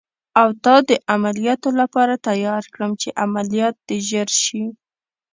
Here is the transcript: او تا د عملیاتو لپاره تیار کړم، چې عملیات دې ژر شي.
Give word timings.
او 0.41 0.47
تا 0.63 0.75
د 0.89 0.91
عملیاتو 1.13 1.69
لپاره 1.81 2.13
تیار 2.27 2.63
کړم، 2.73 2.91
چې 3.01 3.09
عملیات 3.23 3.75
دې 3.87 3.97
ژر 4.09 4.29
شي. 4.43 4.63